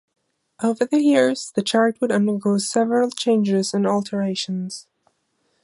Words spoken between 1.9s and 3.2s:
would undergo several